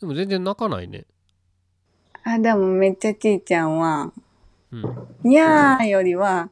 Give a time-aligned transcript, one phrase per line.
[0.00, 1.06] でも全然泣かないね。
[2.24, 4.12] あ、でもめっちゃちーちゃんは、
[4.70, 4.84] うん。
[5.22, 6.50] にゃーよりは、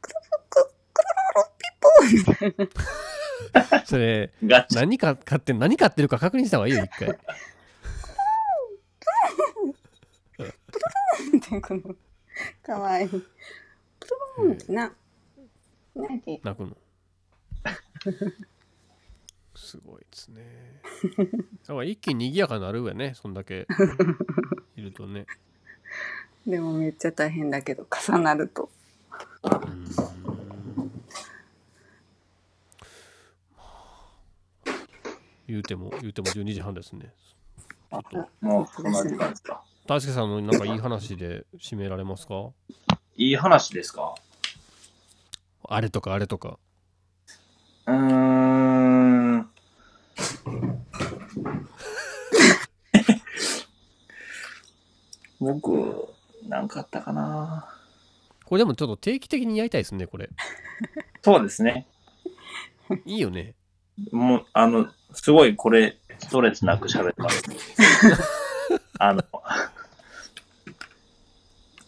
[0.00, 0.14] くる
[0.50, 2.68] くるくるピッポーみたい
[3.80, 3.84] な。
[3.86, 4.32] それ。
[4.72, 7.10] 何か買って、何買ってるか確認した方がいいよ、一回。
[7.10, 7.12] っ
[11.40, 11.94] てこの、
[12.62, 13.08] かわいい。
[13.08, 14.92] プルーンってな。
[15.94, 16.76] なんて泣くの。
[19.56, 20.80] すごいですね。
[21.66, 23.66] だから一気に賑やかになるよね、そんだけ
[24.76, 25.26] いるとね。
[26.46, 28.70] でもめっちゃ大変だけど、重なると。
[29.44, 29.50] う
[35.46, 37.12] 言うても、言うても12時半ですね。
[38.40, 39.62] もう、こんな時間ですか。
[39.86, 42.50] 大輔さんのなんかいい話で締められますか？
[43.16, 44.14] いい話ですか？
[45.68, 46.58] あれとかあれとか。
[47.86, 48.23] うーん。
[55.52, 56.08] 僕、
[56.48, 57.68] なんかあったかな。
[58.44, 60.30] これでもちょっと定期的にやりたいですね、これ。
[61.22, 61.86] そうですね。
[63.04, 63.54] いいよね。
[64.12, 67.42] もう、あの、すごいこれ、ストレスなく喋ってます。
[68.98, 69.22] あの、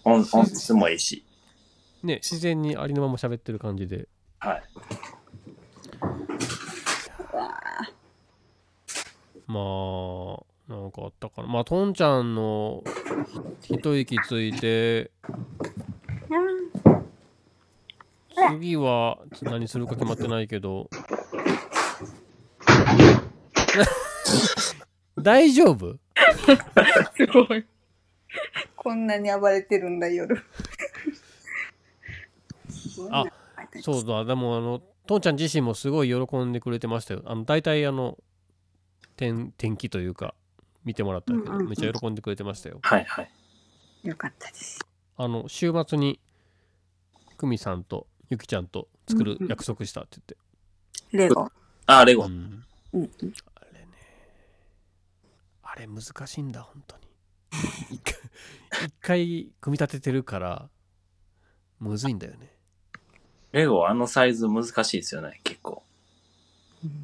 [0.05, 1.25] 音音質もいいし。
[2.03, 4.09] ね、自然にありのまま喋ってる感じで。
[4.39, 4.63] はい。
[9.47, 9.61] ま
[10.41, 11.49] あ、なんかあったかな。
[11.49, 12.83] まあ、とんちゃんの
[13.63, 15.13] ひ一息ついて、
[18.51, 20.91] 次は何するか決まってないけど。
[25.19, 25.97] 大丈夫？
[27.17, 27.65] すごい。
[28.75, 30.45] こんなに暴れてるんだ、夜。
[33.11, 33.25] あ
[33.83, 37.23] そうだ、でもあの、とんちゃん自身もすごい喜んでくれてましたよ。
[37.25, 38.19] あの、大体あの、
[39.17, 40.35] 天、天気というか、
[40.87, 42.79] 見てもらったけど、うんうんうんめっちゃ喜んでくれてましたよ。
[42.81, 43.31] はいはい。
[44.05, 44.79] よかったです。
[45.17, 46.21] あの、週末に、
[47.37, 50.37] 久美さんとゆきちゃんと作るうんうん約束したって
[51.13, 51.51] レゴ。
[51.87, 52.35] あ、レ言って。
[52.35, 52.39] ゴ。
[52.95, 53.35] うんうんうん。
[53.57, 53.89] あれね。
[55.63, 57.03] あれ難しいんだ、本当に。
[57.91, 60.71] 一回、一回組み立ててるから、
[61.81, 62.55] むずいんだよね。
[63.53, 65.83] レゴ、あのサイズ難しいですよね、結構。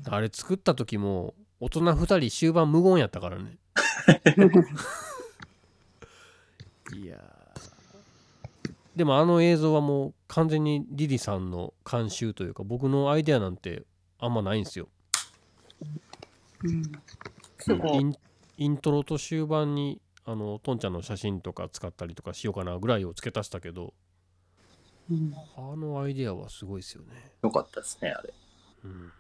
[0.09, 3.59] あれ作った時も、大人二人終盤無言やったからね。
[6.95, 7.23] いやー
[8.97, 13.85] でもあの映像はもう完全にリリさんの監修というか僕のアイデアなんて
[14.19, 14.89] あんまないんですよ。
[16.63, 16.83] うん
[17.59, 18.01] すごい。
[18.01, 18.15] イン
[18.59, 23.95] イントロと終盤にあのトンちゃんの写真とか使ったりとかしようかなぐらいを付け足したけど
[25.11, 27.33] うんあのアイデアはすごいですよね。
[27.43, 28.33] よかったですね、あれ。
[28.85, 29.13] うん。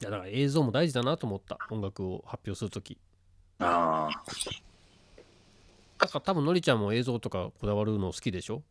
[0.00, 2.98] いやだから映像も大事だなと思った音楽を発表する時
[3.58, 4.24] ああ。
[5.98, 8.62] なんか多分のりちゃんも映像とかこだわるの好きでしょ？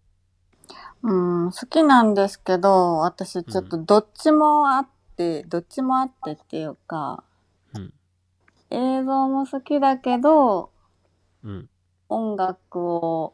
[1.04, 7.24] うん、好きなんですけど、私ちょっとどっちもあって、どっちもあってっていうか、
[7.74, 7.94] うん
[8.72, 10.72] 映像も好きだけど、
[11.44, 11.70] うん。
[12.10, 13.34] 音楽を、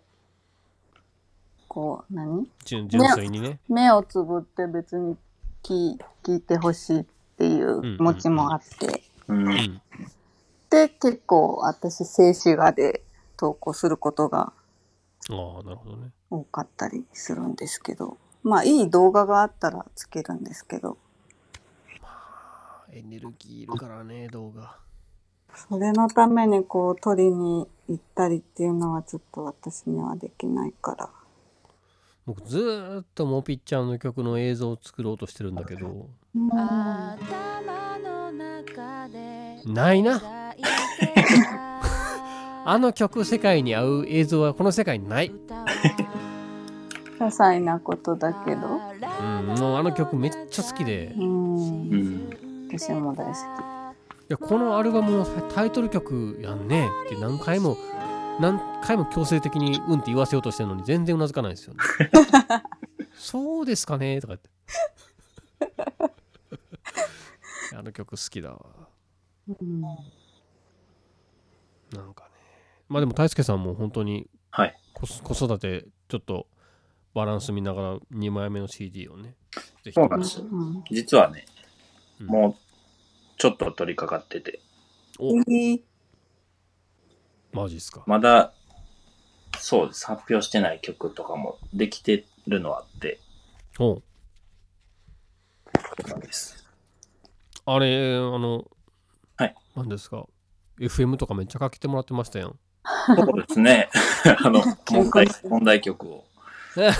[1.69, 2.47] こう、何？
[2.66, 3.59] 純純粋にね。
[3.69, 5.16] 目をつぶって別に
[5.63, 7.06] 聞聞いてほしいっ
[7.38, 9.47] ていう気持ちもあって、うん。
[9.47, 9.51] う
[10.72, 10.88] ん。
[10.88, 13.04] で、結構私静止画で
[13.38, 14.54] 投稿することが
[15.30, 16.12] ああ、なるほどね。
[16.30, 20.98] 多かったりするんですけど、まあいい動画があったらつけるんですけど、
[22.92, 24.78] エネルギーいるからね、動画。
[25.70, 31.09] それのためにこう撮りに行ったりっていうのはちょっと私にはできないから。
[32.26, 40.41] 僕ずーっとモピッチャーの曲の映像を作ろうとしてるんだけど、うん頭の中でないな。
[42.63, 45.31] あの曲世界に合う映像はこの世界にない。
[47.19, 48.79] 些細なことだけど、
[49.19, 52.67] うん、もうあの曲めっちゃ好きで、いうん、うん。
[52.72, 53.33] 私も大好
[54.31, 57.78] やこのアルバムのタイトル曲やんねって何回も、
[58.40, 61.79] 何回も強制的にうんって言わせようとしてるのに全然うなずかないんですよね。
[63.14, 64.49] そうですかねとか言って。
[67.78, 68.57] あの曲好きだわ。
[69.47, 69.61] き。
[69.61, 69.87] うんな
[72.03, 72.30] んかね。
[72.91, 74.78] まあでも大輔さんも本当にはい。
[74.93, 76.47] 子子育てちょっと
[77.14, 79.35] バランス見ながら2枚目の CD をね。
[79.84, 80.41] ぜひそうなんです
[80.91, 81.46] 実はね、
[82.20, 82.55] うんもう、
[83.38, 84.59] ちょっと取り掛かってて、
[85.20, 85.84] おいい
[87.53, 88.03] マジっすか。
[88.05, 88.53] まだ、
[89.58, 90.05] そうです。
[90.05, 93.20] 発表してない曲とかもできてるのあって、
[93.79, 94.03] おう
[95.76, 96.66] そうなんです。
[97.66, 98.70] あれ、あの、
[99.38, 99.55] はい。
[99.78, 100.28] 何ですか。
[100.78, 102.59] FM とかめっちゃかけてもらってましたやん
[103.16, 103.89] そうですね。
[104.43, 106.25] あの、問題、問題曲を。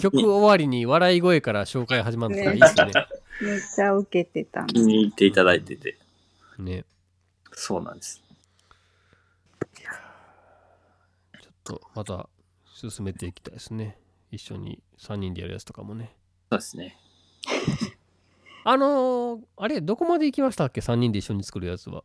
[0.00, 2.92] 曲終わりに笑い声から紹介始まるのがいいですね
[3.42, 5.98] めっちゃ受けてたん気に入っていただいてて。
[6.58, 6.84] ね
[7.52, 8.22] そうなんです。
[9.72, 12.28] ちょっとまた
[12.72, 13.98] 進めていきたいですね
[14.30, 16.14] 一緒に3人でやるやつとかもね
[16.50, 16.96] そうですね。
[18.64, 22.04] あのーあれどこまで行きましたっけ？3人で一緒に作るやつは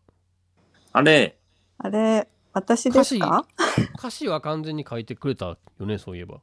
[0.92, 1.38] あれ、
[1.78, 3.46] あれ、私ですか？
[3.98, 6.40] 歌詞は完全に書いてくれたよねそういえば。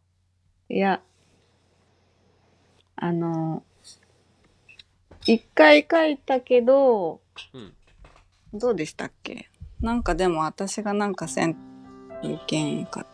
[0.69, 1.02] いや、
[2.94, 3.64] あの、
[5.26, 7.20] 一回書いたけど、
[7.52, 7.75] うん。
[8.54, 9.50] どうでしたっけ？
[9.81, 11.50] なんかでも私がなんかせん
[12.22, 13.10] いけんかった。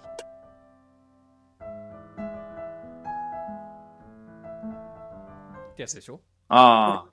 [5.72, 6.20] ってやつでしょ？
[6.48, 7.10] ああ。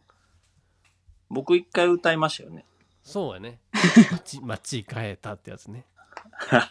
[1.30, 2.66] 僕一回歌いましたよね。
[3.01, 3.60] そうやね
[4.12, 5.86] 街街変えたってやつね。
[6.52, 6.68] あ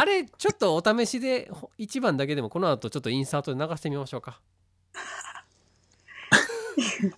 [0.00, 4.40] あれちょっとお試しでほ一番だけでもこの後ちょっとインサートで流してみましょうか。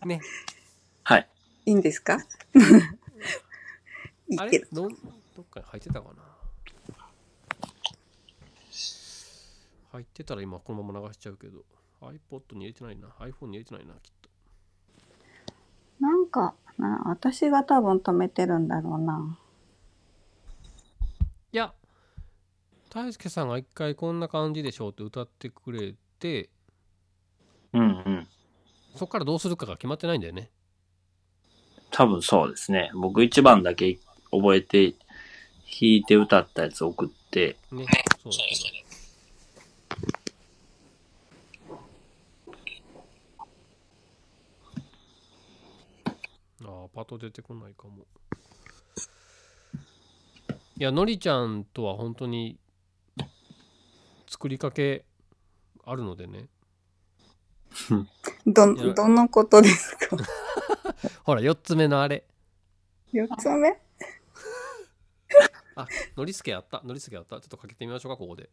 [0.05, 0.21] ね。
[1.03, 1.29] はい。
[1.67, 2.19] いいんですか？
[4.29, 4.89] いいあけど。
[4.89, 4.95] れ
[5.37, 6.23] どっかに入ってたかな？
[9.93, 11.65] 入ってたら今このまま流しちゃうけど。
[12.01, 13.09] iPod に入れてないな。
[13.21, 14.12] iPhone に入れてないなきっ
[16.34, 19.38] かな、私が多分止めてるんだろうな。
[21.52, 21.72] いや
[22.90, 26.50] 大輔さんが一回こんな感じでしょうって歌ってくれて
[27.72, 28.26] うんうん。
[28.96, 30.50] そっからどうするかが決まってないんだよね
[31.92, 32.90] 多分そうですね。
[32.94, 33.98] 僕一番だけ
[34.32, 34.98] 覚えて、弾
[35.81, 37.86] いて歌ったやつ送って、ね
[38.22, 38.84] そうだそうだ
[46.66, 48.06] ああパッと出てこないかも。
[50.76, 52.58] いやのりちゃんとは本当に
[54.29, 55.05] 作りかけ
[55.85, 56.49] あるのでね。
[58.46, 60.17] ど、どのことですか？
[61.25, 62.25] ほら4つ目のあれ。
[63.12, 63.81] 四つ目？
[65.76, 66.81] あのりすけあった。
[66.85, 67.41] のりすけあった。
[67.41, 68.49] ちょっとかけてみましょうかここで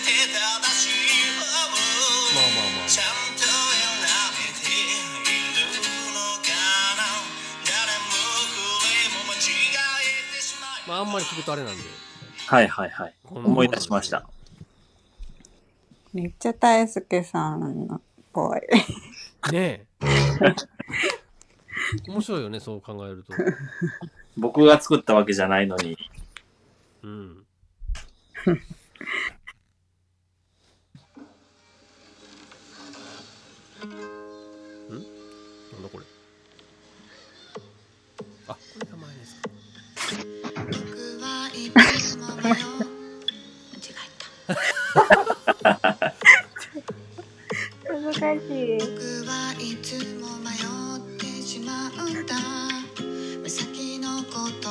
[0.00, 0.40] て正
[0.74, 1.74] しい方を
[2.34, 2.84] まあまあま
[10.94, 11.82] あああんまり聞くとあれなんで
[12.46, 13.14] はいはいはい。
[13.30, 14.24] 思い出しました。
[16.12, 18.00] めっちゃ大輔さんのっ
[18.32, 18.60] ぽい。
[19.52, 20.04] ねえ。
[22.08, 23.32] 面白いよねそう考えると。
[24.36, 25.96] 僕が作ったわけじゃないのに、
[27.02, 27.10] うん。
[27.10, 27.46] ん？
[34.90, 34.96] な
[35.78, 36.04] んだこれ？
[38.48, 38.86] あこれ
[39.18, 39.48] ですか。
[41.22, 42.60] 間違え
[44.54, 44.54] た
[47.84, 48.78] 難しい。
[48.78, 48.86] 僕
[49.26, 49.76] はい。
[49.82, 52.34] つも迷ってしまうんだ
[53.42, 54.68] 目先のこと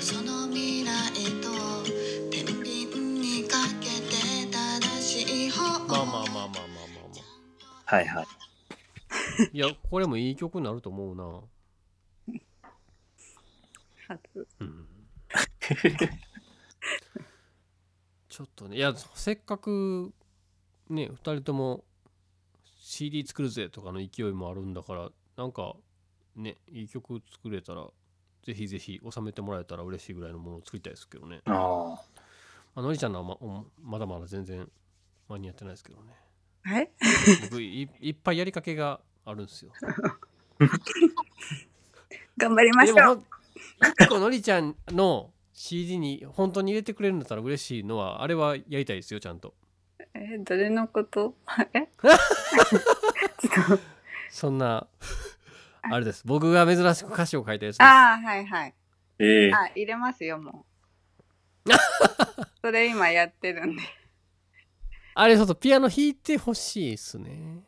[0.00, 0.88] その未来
[1.40, 1.50] と
[2.30, 5.50] 天秤にかけて正しい。
[5.50, 7.16] 方まあまあまあまあまあまあま
[7.86, 8.06] あはい。
[8.06, 8.26] はい。
[9.52, 9.58] い。
[9.58, 10.30] やこれもい。
[10.32, 10.36] い。
[10.36, 11.40] 曲になると思うな
[14.08, 14.46] 初。
[14.60, 14.86] うん
[18.32, 20.10] ちょっとねいやせっかく
[20.88, 21.84] ね2人とも
[22.80, 25.74] CD 作るぜとかの勢いもあるんだからなんか
[26.34, 27.86] ねいい曲作れたら
[28.42, 31.54] ぜひぜひ収めてもらえたら嬉しいぐらいのものを作りたいですけどね、ああ。
[32.74, 34.66] まあのりちゃんのはまおまだまだ全然
[35.28, 36.14] 間に合ってないですけどね
[36.62, 36.90] はい
[37.42, 39.72] 僕いいっぱいやりかけがあるんですよ
[42.38, 43.22] 頑張りましょう。
[44.08, 49.54] 個のりちゃんの CD に本当に入れてくれるんだったら嬉しいのはあれはやりたいですよちゃんと。
[50.14, 51.34] え、どれのこと？
[51.74, 51.88] え？
[54.30, 54.86] そんな
[55.82, 56.22] あれです。
[56.26, 57.82] 僕が珍しく歌詞を書いたやつです。
[57.82, 58.74] ああ、はいはい。
[59.18, 59.52] ええ。
[59.52, 60.64] あ、入れますよ、も
[61.66, 61.70] う。
[62.62, 63.82] それ今やってるんで。
[65.14, 67.60] あれちょっとピアノ弾いてほしいですね。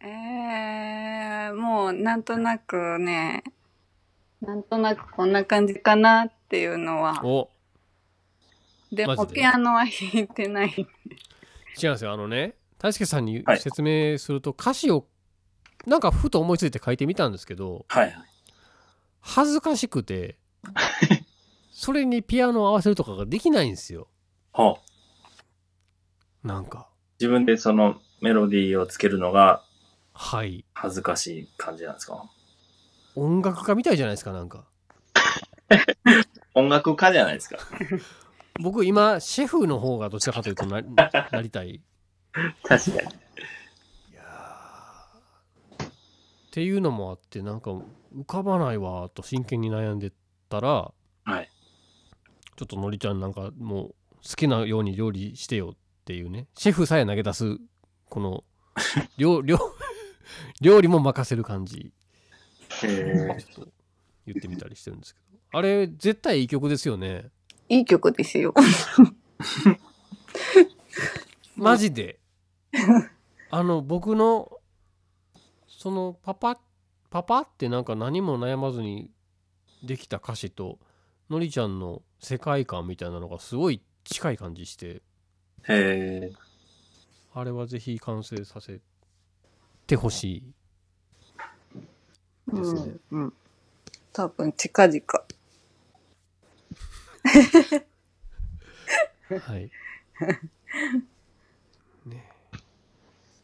[0.00, 3.44] えー、もうなんとなくね、
[4.40, 7.20] なんとなくこんな感じかなっていうのは。
[7.24, 7.50] お
[8.92, 9.40] でもマジで？
[9.40, 10.70] ピアノは弾いてない。
[10.70, 15.06] 違うんですよあのね大輔さんにはい説明すると、歌詞を
[15.86, 18.14] なんかふと思いついて書いてみたんですけどはいはい。
[19.20, 20.38] 恥ずかしくて
[21.72, 24.08] それにピアノを合わせるとかができないんですよ
[24.52, 24.78] ほ
[26.44, 26.46] う。
[26.46, 26.88] なんか
[27.20, 29.62] 自分でそのメロディーをつけるのが
[30.14, 32.24] はい恥ずかしい感じなんですか？
[33.16, 34.64] 音楽家みたいじゃないですかなんか
[36.54, 37.58] 音楽家じゃないですか。
[38.60, 40.82] 僕今シェフの方がどちらかというとな
[41.30, 41.80] なりたい
[42.64, 43.08] 確かに。
[44.10, 45.90] いやーっ
[46.50, 47.84] ていうのもあってなんか浮
[48.26, 50.12] かばないわーと真剣に悩んで
[50.48, 50.92] たら
[51.24, 51.48] はい。
[52.56, 57.56] ちょっとのりちゃんなんかもう好きなように料理してよっていうねシェフさえ投げ出す
[58.10, 58.44] この
[59.16, 59.58] 料料
[60.60, 61.99] 料理も任せる感じえ
[62.80, 63.68] ちょっと
[64.26, 65.26] 言ってみたりしてるんですけど。
[65.52, 67.26] あれ絶対いい曲ですよね。
[67.68, 68.54] いい曲ですよ。
[71.56, 72.20] マジで。
[73.50, 74.50] あの僕の
[75.66, 76.60] そのパパ
[77.10, 79.10] パパってなんか何も悩まずに
[79.82, 80.78] できた歌詞と
[81.28, 85.02] のりちゃんの世界観みたいなのがすごい近い感じして。
[85.64, 86.32] ー、え
[87.32, 88.80] あれはぜひ完成させ
[89.86, 90.54] てほしい
[92.50, 93.22] ですね、うん。
[93.22, 93.32] うん。
[94.12, 95.00] 多分近々。
[99.40, 99.70] はい。
[102.06, 102.32] ね。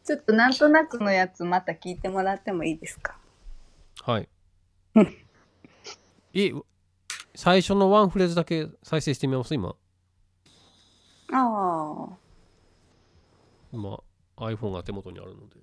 [0.04, 3.18] ちょっとなんとなくのやつまた聞いてもらってもいいですか？
[4.02, 4.28] はい。
[6.34, 6.52] え
[7.34, 9.54] 最初のワンフレーズだけ再生してみます？
[9.54, 9.70] 今。
[9.70, 9.74] あ
[11.32, 12.16] あ。
[13.72, 14.02] 今
[14.36, 15.56] iPhone が手元にあるので。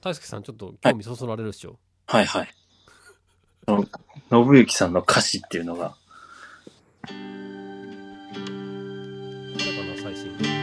[0.00, 1.76] 大輔さんちょっと興味そそられるっしょ、ー、
[2.10, 2.48] はいはい。
[3.66, 3.86] その、
[4.44, 5.94] 信之さんの歌詞っていうのが、こ
[7.06, 7.14] れ
[9.76, 10.59] かな最新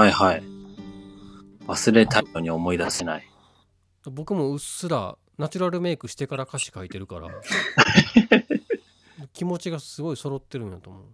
[0.00, 0.42] はいはい。
[1.66, 3.30] 忘れたいのに思い出せない。
[4.10, 7.28] 僕もうっすらナチュラルメイクしてから歌詞書いてるから
[9.34, 11.04] 気持ちがすごい揃ってるんやと思う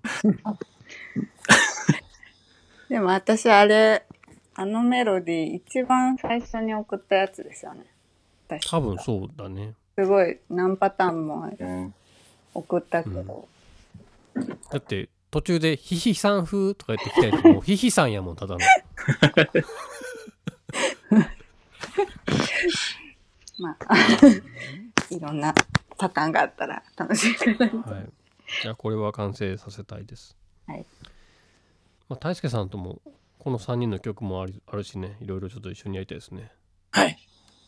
[2.89, 4.07] でも私あれ、
[4.55, 7.87] あのメロディー一番最初に送ったやつですよね。
[8.71, 11.93] 多分そうだねすごい何パターンもうん。
[12.55, 13.49] 送ったけど。
[14.71, 18.61] だって途中で「ヒヒさん風」とか言ってきたやつもう ヒヒさんやもんただの。
[23.59, 23.97] まあ、
[25.11, 25.55] いろんな
[25.99, 27.67] パターンがあったら楽しいかな。
[27.83, 28.11] はい。
[28.63, 30.39] じゃあこれは完成させたいです。
[30.67, 30.87] はい。
[32.09, 33.03] まあ大輔さんとも
[33.39, 35.19] この3人の曲もありあるしね。
[35.21, 36.51] いろいろちょっと一緒にやりたいですね。
[36.93, 37.19] はい。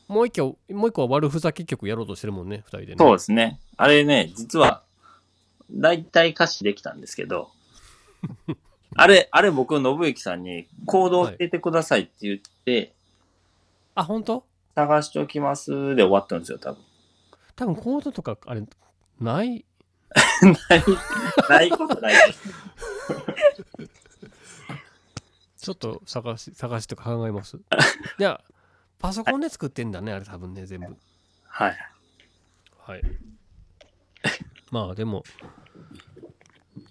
[0.08, 2.94] もう一個もう一個は悪ふざけ曲やろうとしてるもんね二人でね。
[2.98, 3.60] そうですね。
[3.76, 4.82] あれね、実は、
[5.70, 7.50] だいたい歌詞できたんですけど、
[8.96, 12.92] あれ、あれ僕、信之さんにコードを入れてくださいって言って、
[13.94, 14.44] あ本当？
[14.74, 16.82] 探しておきますで終わったんですよ、多分。
[17.56, 18.62] 多分コードとかあれ
[19.20, 19.64] ない？
[20.42, 20.84] ない、
[21.48, 22.48] ないことないです。
[25.58, 27.60] ちょっと探し探しとか考えますい
[28.22, 28.40] や
[28.98, 30.96] パソコンで作ってんだねあれ多分ね全部
[31.48, 31.78] はい。
[32.86, 33.02] はい。
[34.70, 35.24] まあでも、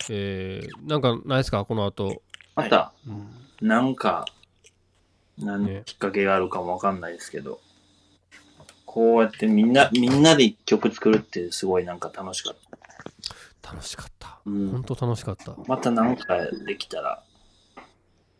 [0.09, 1.65] えー、なんかないですか？
[1.65, 2.21] この後。
[2.55, 3.11] また、う
[3.65, 4.25] ん、なんか、
[5.37, 7.59] なんねきっかけがあるかもわかんないですけど、
[8.85, 12.55] こうやってみんな、みんなで曲作るってすごいなんか楽しかっ
[13.61, 13.71] た。
[13.71, 14.39] 楽しかった。
[14.45, 15.55] うん本当楽しかった。
[15.67, 17.21] またなんかできたら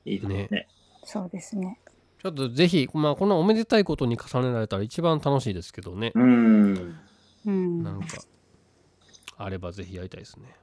[0.06, 0.48] いいですね。
[0.50, 0.68] ね
[1.04, 1.80] そうですね。
[2.24, 6.12] ちょっとぜひ、まあこのおめでたいことに重ねられたら一番楽しいですけどね。
[6.16, 6.98] うん。
[7.46, 7.84] うん。
[7.84, 8.18] なんか、
[9.38, 10.56] あればぜひやりたいですね。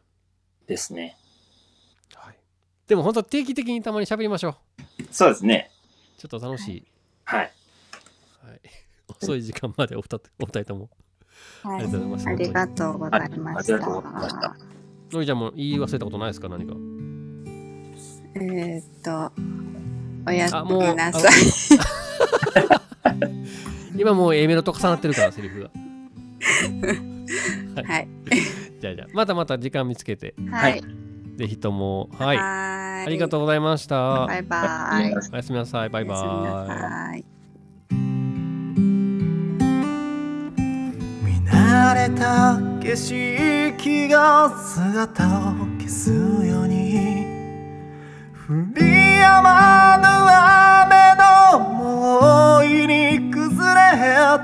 [0.66, 1.16] ですね。
[2.14, 2.36] はい。
[2.88, 4.56] でも本当定期的にたまに喋りましょう。
[5.10, 5.70] そうですね。
[6.18, 6.84] ちょっと楽しい。
[7.24, 7.52] はい。
[8.46, 8.60] はい。
[9.22, 10.90] 遅い時間までお二人お二人とも。
[11.62, 13.74] はありがとうございありがとうございました。
[13.74, 14.56] ありがとうございました
[15.12, 16.48] のりちゃんも言い忘れたことないですか？
[16.48, 16.74] 何か。
[18.36, 19.32] えー、っと、
[20.26, 21.32] おやすあもうみなさい。
[23.96, 25.70] 今もう A メロと重なってるからセリフが
[29.14, 30.34] またまた時間見つけて。
[30.50, 30.82] はい。
[31.36, 32.10] ぜひとも。
[32.18, 32.36] はい。
[32.36, 33.06] はーい。
[33.06, 34.26] ありがとうございました。
[34.26, 35.14] バイバイ。
[35.32, 35.88] おやすみなさい。
[35.88, 37.24] バイバイ。
[41.22, 45.28] 見慣れた景色が姿を
[45.78, 47.24] 消すように
[48.48, 50.06] 降りやまぬ
[50.90, 51.56] 雨の
[52.58, 54.38] 思いに崩れ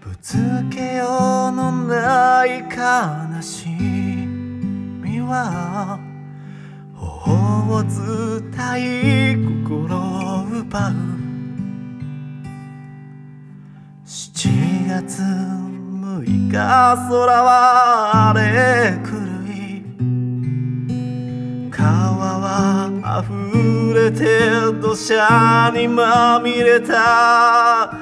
[0.00, 0.38] ぶつ
[0.70, 2.62] けようのない
[3.40, 5.98] 悲しみは
[6.94, 7.90] 頬を伝
[9.32, 10.92] い心を奪う
[14.04, 19.08] 7月6日空は荒れ狂
[19.48, 19.80] い
[21.70, 22.44] 川は
[23.24, 24.50] 溢れて
[24.82, 27.99] 土砂にまみれた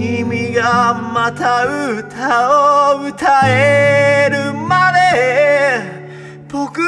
[0.00, 6.84] 君がまた歌を歌えるまで僕に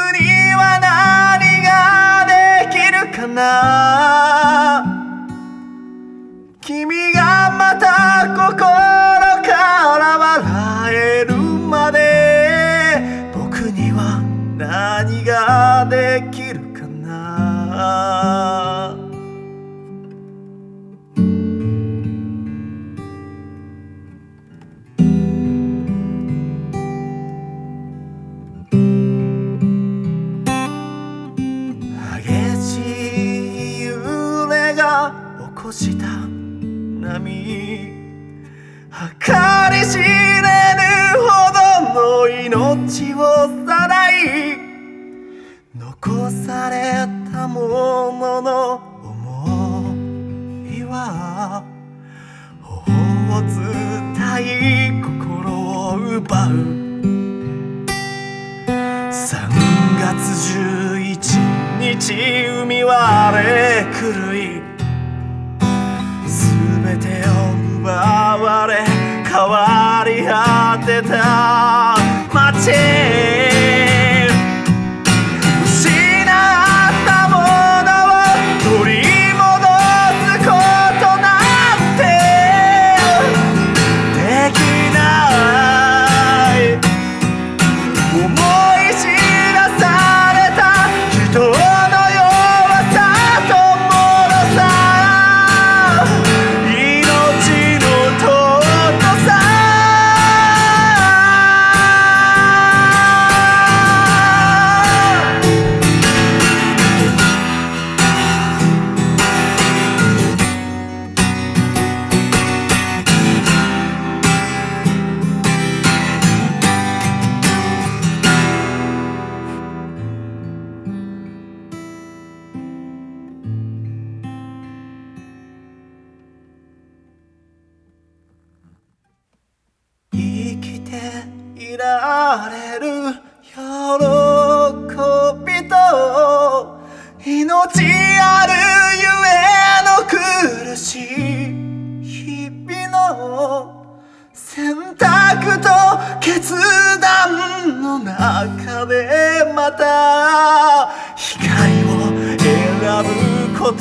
[0.56, 4.82] は何ができるかな？
[6.62, 7.11] 君
[45.74, 49.94] 残されたものの思
[50.68, 51.64] いは
[52.60, 52.92] 頬
[53.38, 56.50] を伝い心を奪う。
[59.10, 59.48] 3
[59.98, 60.12] 月
[60.58, 62.20] 11日
[62.64, 64.02] 海は荒れ狂
[64.34, 64.60] い。
[66.28, 67.30] 全てを
[67.80, 68.31] 奪わ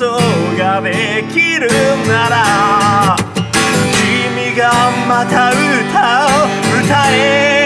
[0.01, 1.69] ことができる
[2.07, 3.15] なら
[4.33, 4.71] 君が
[5.07, 7.60] また歌を歌え。